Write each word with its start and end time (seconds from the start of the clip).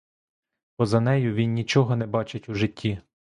Поза 0.75 0.99
нею 0.99 1.33
він 1.33 1.53
нічого 1.53 1.95
не 1.95 2.05
бачить 2.05 2.49
у 2.49 2.53
житті. 2.55 3.01